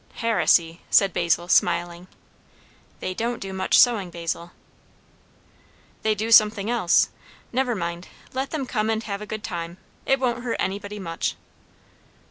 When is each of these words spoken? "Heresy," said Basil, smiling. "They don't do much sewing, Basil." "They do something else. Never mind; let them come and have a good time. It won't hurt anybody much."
"Heresy," 0.15 0.81
said 0.89 1.13
Basil, 1.13 1.47
smiling. 1.47 2.07
"They 3.01 3.13
don't 3.13 3.39
do 3.39 3.53
much 3.53 3.77
sewing, 3.79 4.09
Basil." 4.09 4.51
"They 6.01 6.15
do 6.15 6.31
something 6.31 6.71
else. 6.71 7.09
Never 7.53 7.75
mind; 7.75 8.07
let 8.33 8.49
them 8.49 8.65
come 8.65 8.89
and 8.89 9.03
have 9.03 9.21
a 9.21 9.27
good 9.27 9.43
time. 9.43 9.77
It 10.07 10.19
won't 10.19 10.43
hurt 10.43 10.57
anybody 10.59 10.97
much." 10.97 11.35